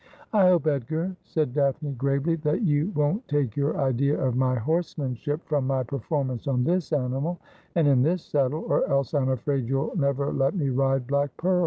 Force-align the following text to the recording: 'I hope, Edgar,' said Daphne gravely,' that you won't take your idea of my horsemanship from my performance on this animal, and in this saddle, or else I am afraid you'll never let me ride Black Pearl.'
'I 0.33 0.47
hope, 0.47 0.65
Edgar,' 0.65 1.15
said 1.25 1.53
Daphne 1.53 1.91
gravely,' 1.91 2.33
that 2.45 2.63
you 2.63 2.91
won't 2.95 3.27
take 3.27 3.55
your 3.55 3.77
idea 3.79 4.19
of 4.19 4.35
my 4.35 4.55
horsemanship 4.55 5.45
from 5.45 5.67
my 5.67 5.83
performance 5.83 6.47
on 6.47 6.63
this 6.63 6.91
animal, 6.91 7.39
and 7.75 7.87
in 7.87 8.01
this 8.01 8.23
saddle, 8.25 8.65
or 8.67 8.89
else 8.89 9.13
I 9.13 9.21
am 9.21 9.29
afraid 9.29 9.67
you'll 9.69 9.95
never 9.95 10.33
let 10.33 10.55
me 10.55 10.69
ride 10.69 11.05
Black 11.05 11.37
Pearl.' 11.37 11.59